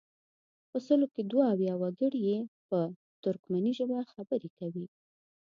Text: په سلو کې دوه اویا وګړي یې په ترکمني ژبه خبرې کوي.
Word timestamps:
په 0.69 0.77
سلو 0.85 1.05
کې 1.13 1.21
دوه 1.31 1.45
اویا 1.53 1.73
وګړي 1.77 2.21
یې 2.29 2.39
په 2.67 2.77
ترکمني 3.23 3.71
ژبه 3.79 3.97
خبرې 4.13 4.49
کوي. 4.57 4.85